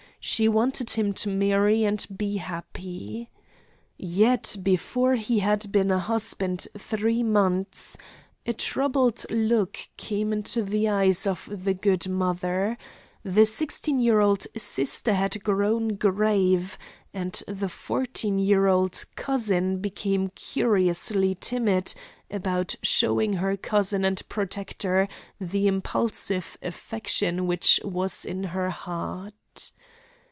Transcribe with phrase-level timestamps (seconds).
[0.23, 3.31] She wanted him to marry and to be happy.
[3.97, 7.97] Yet before he had been a husband three months,
[8.45, 12.77] a troubled look came into the eyes of the good mother;
[13.23, 16.77] the sixteen year old sister had grown grave;
[17.11, 21.95] and the fourteen year old cousin became curiously timid
[22.29, 25.07] about showing her cousin and protector
[25.39, 29.33] the impulsive affection which was in her heart.